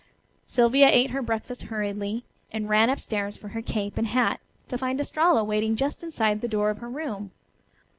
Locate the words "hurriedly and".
1.61-2.67